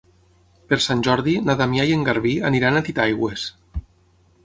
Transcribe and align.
Per 0.71 0.79
Sant 0.85 1.03
Jordi 1.09 1.35
na 1.49 1.57
Damià 1.61 1.87
i 1.91 1.95
en 1.99 2.07
Garbí 2.09 2.35
aniran 2.53 2.81
a 2.81 2.85
Titaigües. 2.91 3.49